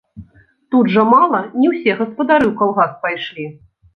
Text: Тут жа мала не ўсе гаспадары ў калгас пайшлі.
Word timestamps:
Тут 0.75 0.85
жа 0.93 1.03
мала 1.09 1.41
не 1.63 1.67
ўсе 1.73 1.91
гаспадары 2.01 2.45
ў 2.47 2.53
калгас 2.61 2.97
пайшлі. 3.07 3.45